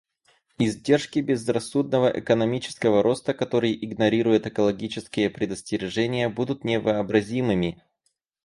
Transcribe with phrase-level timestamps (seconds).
[0.59, 7.83] Издержки безрассудного экономического роста, который игнорирует экологические предостережения, будут невообразимыми.